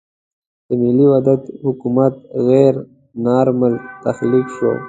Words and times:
د 0.67 0.69
ملي 0.81 1.05
وحدت 1.11 1.41
حکومت 1.65 2.13
غیر 2.47 2.75
نارمل 3.25 3.73
تخلیق 4.03 4.47
شو. 4.55 4.71